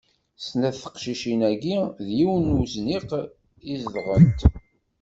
Snat 0.45 0.77
n 0.79 0.79
teqcicin-agi 0.83 1.77
deg 2.05 2.09
yiwen 2.17 2.43
n 2.53 2.57
uzniq 2.61 3.09
i 3.71 3.73
zedɣent. 3.81 4.39